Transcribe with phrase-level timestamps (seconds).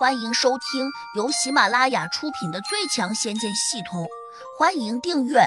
[0.00, 4.04] 欢迎收听由喜马拉雅出品的《最强仙剑系统》，
[4.58, 5.40] 欢迎订阅。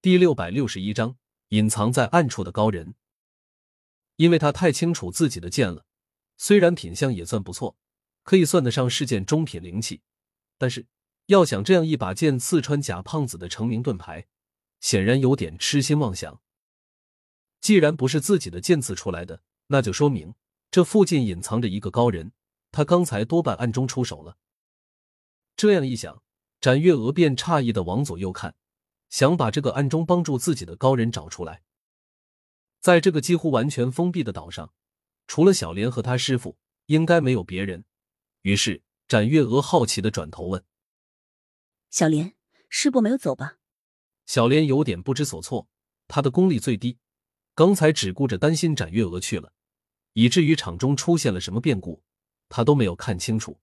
[0.00, 1.16] 第六百六十一章：
[1.48, 2.94] 隐藏在暗处的高人。
[4.14, 5.84] 因为他太清楚自己的剑了，
[6.36, 7.76] 虽然品相也算不错，
[8.22, 10.02] 可以算得上是件中品灵器，
[10.58, 10.86] 但是
[11.26, 14.28] 要想这样一把剑刺穿假胖子的成名盾牌，
[14.78, 16.40] 显然有点痴心妄想。
[17.60, 20.36] 既然不是自己的剑刺出来的，那就说明。
[20.70, 22.32] 这附近隐藏着一个高人，
[22.70, 24.36] 他刚才多半暗中出手了。
[25.56, 26.22] 这样一想，
[26.60, 28.54] 展月娥便诧异的往左右看，
[29.08, 31.62] 想把这个暗中帮助自己的高人找出来。
[32.80, 34.72] 在这个几乎完全封闭的岛上，
[35.26, 37.84] 除了小莲和他师傅，应该没有别人。
[38.42, 40.64] 于是，展月娥好奇的转头问
[41.90, 42.36] ：“小莲，
[42.68, 43.56] 师伯没有走吧？”
[44.26, 45.68] 小莲有点不知所措，
[46.06, 46.98] 她的功力最低，
[47.54, 49.54] 刚才只顾着担心展月娥去了。
[50.18, 52.02] 以至于场中出现了什么变故，
[52.48, 53.60] 他都没有看清楚。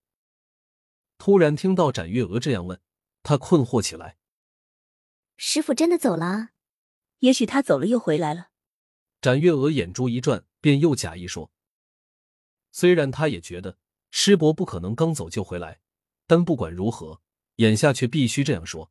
[1.18, 2.80] 突然听到展月娥这样问，
[3.24, 4.18] 他困惑起来
[5.36, 6.52] ：“师傅真的走了？
[7.20, 8.52] 也许他走了又回来了。”
[9.20, 11.52] 展月娥眼珠一转，便又假意说
[12.72, 13.78] ：“虽然他也觉得
[14.10, 15.82] 师伯不可能刚走就回来，
[16.26, 17.22] 但不管如何，
[17.58, 18.90] 眼下却必须这样说，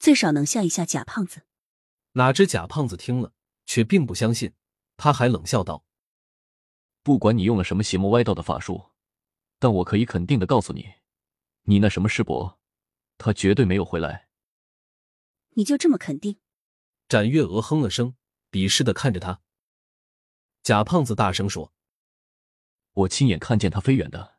[0.00, 1.42] 最少能吓一下假胖子。”
[2.14, 3.32] 哪知假胖子听了
[3.64, 4.54] 却并不相信，
[4.96, 5.84] 他还冷笑道。
[7.02, 8.90] 不管你用了什么邪魔歪道的法术，
[9.58, 10.94] 但我可以肯定的告诉你，
[11.62, 12.60] 你那什么师伯，
[13.18, 14.28] 他绝对没有回来。
[15.54, 16.38] 你就这么肯定？
[17.08, 18.14] 展月娥哼了声，
[18.50, 19.42] 鄙视的看着他。
[20.62, 21.72] 贾胖子大声说
[22.94, 24.38] ：“我亲眼看见他飞远的，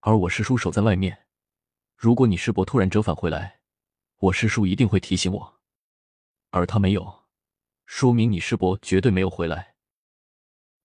[0.00, 1.26] 而我师叔守在外面。
[1.96, 3.60] 如果你师伯突然折返回来，
[4.18, 5.60] 我师叔一定会提醒我。
[6.50, 7.24] 而他没有，
[7.86, 9.76] 说明你师伯绝对没有回来。”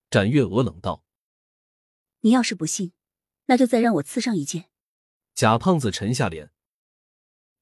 [0.09, 1.03] 展月娥冷道。
[2.21, 2.91] 你要是不信，
[3.45, 4.65] 那就再让我刺上一剑。
[5.33, 6.51] 贾胖子沉下脸，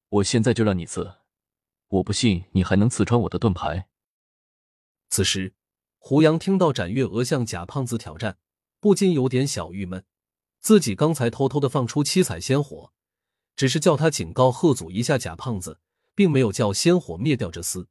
[0.08, 1.18] 我现在就让你刺，
[1.86, 3.88] 我不信你还能刺穿我的盾牌。
[5.10, 5.54] 此时，
[5.98, 8.38] 胡杨听到展月娥向贾胖子挑战，
[8.80, 10.04] 不禁有点小郁闷。
[10.58, 12.92] 自己刚才偷偷的放出七彩仙火，
[13.54, 15.78] 只是叫他警告贺祖一下贾胖子，
[16.16, 17.86] 并没有叫仙火灭掉这厮。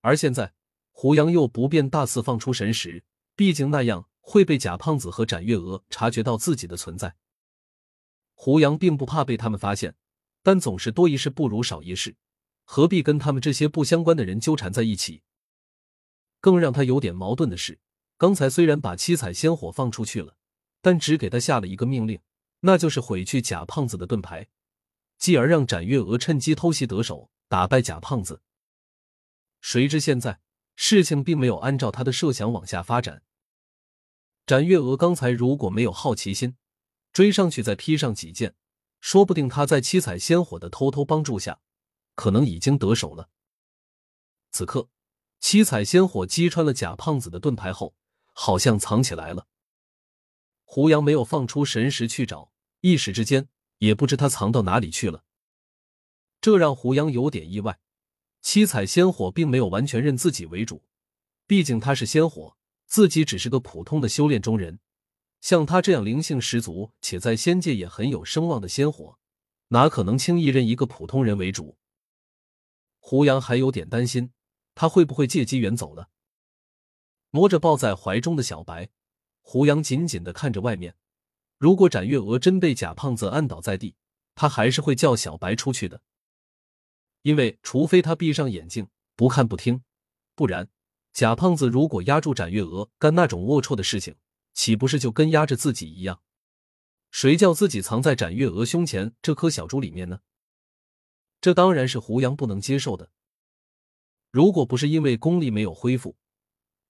[0.00, 0.54] 而现在，
[0.92, 3.02] 胡杨又不便大肆放出神识，
[3.34, 4.06] 毕竟那样。
[4.20, 7.16] 会被贾胖子和展月娥察觉到自己的存在。
[8.34, 9.96] 胡杨并不怕被他们发现，
[10.42, 12.16] 但总是多一事不如少一事，
[12.64, 15.22] 何必跟他们这些不相关的人纠缠在一起？
[16.40, 17.78] 更让他有点矛盾的是，
[18.16, 20.36] 刚才虽然把七彩仙火放出去了，
[20.80, 22.20] 但只给他下了一个命令，
[22.60, 24.48] 那就是毁去贾胖子的盾牌，
[25.18, 28.40] 继而让展月娥趁机偷袭得手，打败贾胖子。
[29.60, 30.40] 谁知现在
[30.76, 33.22] 事情并没有按照他的设想往下发展。
[34.50, 36.56] 展月娥刚才如果没有好奇心，
[37.12, 38.56] 追上去再劈上几剑，
[39.00, 41.60] 说不定他在七彩仙火的偷偷帮助下，
[42.16, 43.28] 可能已经得手了。
[44.50, 44.88] 此刻，
[45.38, 47.94] 七彩仙火击穿了假胖子的盾牌后，
[48.32, 49.46] 好像藏起来了。
[50.64, 52.50] 胡杨没有放出神识去找，
[52.80, 55.22] 一时之间也不知他藏到哪里去了。
[56.40, 57.78] 这让胡杨有点意外。
[58.42, 60.82] 七彩仙火并没有完全认自己为主，
[61.46, 62.56] 毕竟他是仙火。
[62.90, 64.80] 自己只是个普通的修炼中人，
[65.40, 69.16] 像他这样灵性十足且在仙界也很有声望的仙火，
[69.68, 71.78] 哪可能轻易认一个普通人为主？
[72.98, 74.32] 胡杨还有点担心，
[74.74, 76.10] 他会不会借机远走了？
[77.30, 78.90] 摸着抱在怀中的小白，
[79.40, 80.96] 胡杨紧紧的看着外面。
[81.58, 83.94] 如果展月娥真被假胖子按倒在地，
[84.34, 86.02] 他还是会叫小白出去的，
[87.22, 89.84] 因为除非他闭上眼睛不看不听，
[90.34, 90.68] 不然。
[91.12, 94.16] 假胖子如果压住展月娥干那种龌龊的事情，
[94.54, 96.20] 岂不是就跟压着自己一样？
[97.10, 100.20] 谁叫自己藏在展月娥胸前这颗小珠里面呢？
[101.40, 103.10] 这当然是胡杨不能接受的。
[104.30, 106.16] 如果不是因为功力没有恢复，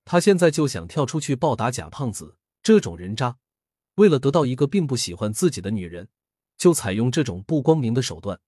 [0.05, 2.37] 他现在就想跳出去暴打假胖子。
[2.63, 3.39] 这种人渣，
[3.95, 6.09] 为了得到一个并不喜欢自己的女人，
[6.59, 8.39] 就采用这种不光明的手段。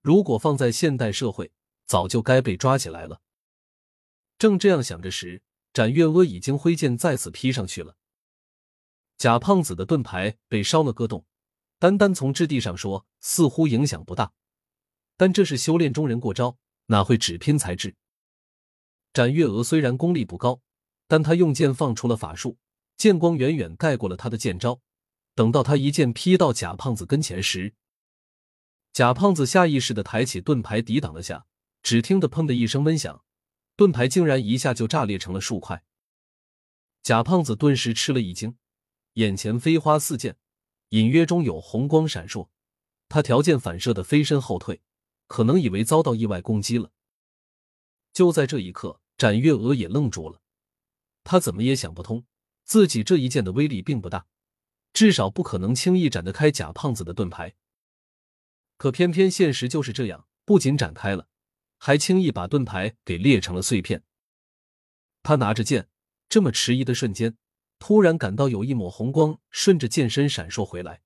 [0.00, 1.52] 如果放在现代社会，
[1.86, 3.20] 早就该被抓起来了。
[4.42, 5.40] 正这样想着时，
[5.72, 7.94] 展月娥已经挥剑再次劈上去了。
[9.16, 11.24] 贾胖子的盾牌被烧了个洞，
[11.78, 14.32] 单单从质地上说，似乎影响不大。
[15.16, 17.94] 但这是修炼中人过招，哪会只拼材质？
[19.12, 20.60] 展月娥虽然功力不高，
[21.06, 22.58] 但她用剑放出了法术，
[22.96, 24.80] 剑光远远盖过了他的剑招。
[25.36, 27.74] 等到他一剑劈到贾胖子跟前时，
[28.92, 31.46] 贾胖子下意识的抬起盾牌抵挡了下，
[31.80, 33.22] 只听得砰的一声闷响。
[33.82, 35.82] 盾牌竟然一下就炸裂成了数块，
[37.02, 38.56] 贾胖子顿时吃了一惊，
[39.14, 40.36] 眼前飞花四溅，
[40.90, 42.48] 隐约中有红光闪烁。
[43.08, 44.82] 他条件反射的飞身后退，
[45.26, 46.92] 可能以为遭到意外攻击了。
[48.12, 50.40] 就在这一刻，展月娥也愣住了。
[51.24, 52.24] 他怎么也想不通，
[52.62, 54.28] 自己这一剑的威力并不大，
[54.92, 57.56] 至少不可能轻易斩得开假胖子的盾牌。
[58.76, 61.26] 可偏偏现实就是这样，不仅斩开了，
[61.84, 64.04] 还轻易把盾牌给裂成了碎片。
[65.24, 65.88] 他拿着剑，
[66.28, 67.36] 这么迟疑的瞬间，
[67.80, 71.02] 突然感到有一抹红光顺着剑身闪烁回来。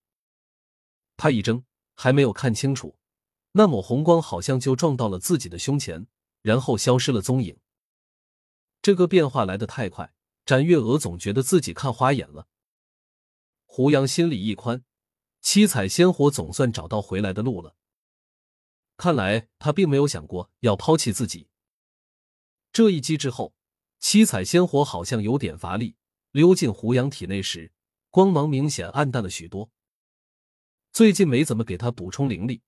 [1.17, 1.65] 他一怔。
[1.99, 2.99] 还没有看清楚，
[3.53, 6.09] 那抹红光好像就撞到了自己的胸前，
[6.43, 7.57] 然后消失了踪影。
[8.83, 10.13] 这个变化来得太快，
[10.45, 12.49] 展月娥总觉得自己看花眼了。
[13.65, 14.85] 胡杨心里一宽，
[15.41, 17.77] 七彩仙火总算找到回来的路了。
[18.97, 21.49] 看来他并没有想过要抛弃自己。
[22.73, 23.55] 这一击之后，
[23.99, 25.97] 七彩仙火好像有点乏力，
[26.33, 27.73] 溜进胡杨体内时，
[28.11, 29.71] 光芒明显暗淡了许多。
[30.93, 32.63] 最近没怎么给他补充灵力，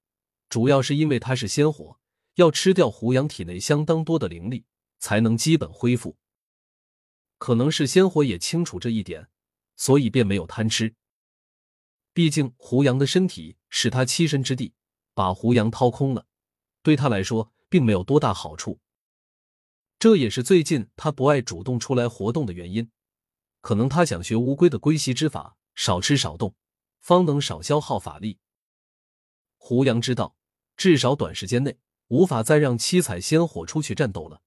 [0.49, 1.99] 主要是因为他是仙火，
[2.35, 4.67] 要吃掉胡杨体内相当多的灵力，
[4.99, 6.17] 才能基本恢复。
[7.39, 9.29] 可能是仙火也清楚这一点，
[9.77, 10.95] 所以便没有贪吃。
[12.13, 14.75] 毕竟胡杨的身体是他栖身之地，
[15.19, 16.27] 把胡杨掏空了，
[16.81, 18.79] 对他来说并没有多大好处。
[19.99, 22.93] 这也是最近他不爱主动出来活动的原因。
[23.61, 26.55] 可能他想学乌龟的龟息之法，少吃少动。
[27.01, 28.39] 方能少消耗法力。
[29.57, 30.37] 胡杨知道，
[30.77, 34.41] 至少短时间内无法再让七彩仙火出去战斗了。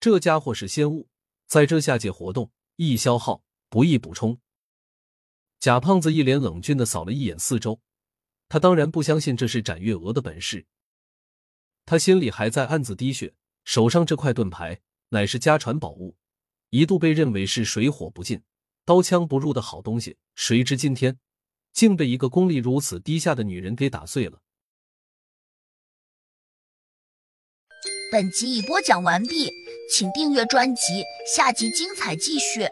[0.00, 1.08] 这家伙是仙物，
[1.46, 4.40] 在这下界活动易消耗，不易补充。
[5.60, 7.80] 贾胖子一脸冷峻的扫了一眼四周，
[8.48, 10.66] 他当然不相信这是展月娥的本事。
[11.86, 14.80] 他心里还在暗自滴血，手上这块盾牌
[15.10, 16.16] 乃是家传宝物，
[16.70, 18.42] 一度被认为是水火不进、
[18.84, 21.18] 刀枪不入的好东西，谁知今天。
[21.72, 24.40] 竟被一个功力如此低下的女人给打碎了。
[28.12, 29.50] 本集已播讲完毕，
[29.90, 31.02] 请订阅专辑，
[31.34, 32.68] 下集精彩继续。